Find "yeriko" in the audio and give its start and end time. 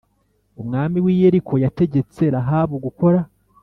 1.21-1.53